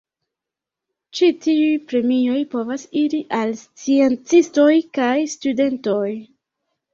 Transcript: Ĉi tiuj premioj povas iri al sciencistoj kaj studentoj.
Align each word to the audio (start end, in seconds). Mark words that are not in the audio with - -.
Ĉi 1.17 1.27
tiuj 1.43 1.75
premioj 1.91 2.37
povas 2.53 2.85
iri 3.03 3.19
al 3.41 3.53
sciencistoj 3.61 4.67
kaj 5.01 5.13
studentoj. 5.35 6.03